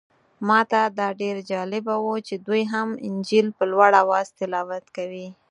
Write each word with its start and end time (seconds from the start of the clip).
ماته 0.47 0.81
دا 0.99 1.07
ډېر 1.21 1.37
جالبه 1.51 1.95
و 2.01 2.07
چې 2.27 2.35
دوی 2.45 2.61
هم 2.73 2.89
انجیل 3.07 3.47
په 3.57 3.63
لوړ 3.71 3.89
اواز 4.03 4.27
تلاوت 4.39 4.85
کوي. 4.95 5.27